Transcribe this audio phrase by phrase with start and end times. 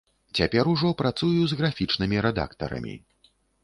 [0.39, 3.01] Цяпер ужо працую з графічнымі рэдактарамі.